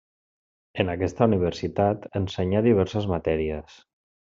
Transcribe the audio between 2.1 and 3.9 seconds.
ensenyà diverses matèries.